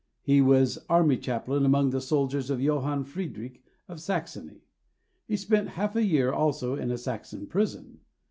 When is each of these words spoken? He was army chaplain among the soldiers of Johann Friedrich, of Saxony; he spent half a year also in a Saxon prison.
He 0.23 0.41
was 0.41 0.79
army 0.89 1.15
chaplain 1.15 1.63
among 1.63 1.91
the 1.91 2.01
soldiers 2.01 2.49
of 2.49 2.59
Johann 2.59 3.03
Friedrich, 3.03 3.61
of 3.87 4.01
Saxony; 4.01 4.63
he 5.27 5.37
spent 5.37 5.69
half 5.77 5.95
a 5.95 6.03
year 6.03 6.33
also 6.33 6.75
in 6.75 6.89
a 6.89 6.97
Saxon 6.97 7.45
prison. 7.45 7.99